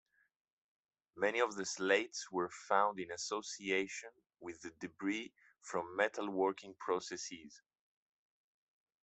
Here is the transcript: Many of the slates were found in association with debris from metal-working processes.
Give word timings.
Many 1.15 1.41
of 1.41 1.53
the 1.55 1.63
slates 1.63 2.31
were 2.31 2.49
found 2.49 2.99
in 2.99 3.11
association 3.11 4.09
with 4.39 4.65
debris 4.79 5.31
from 5.61 5.95
metal-working 5.95 6.73
processes. 6.79 7.61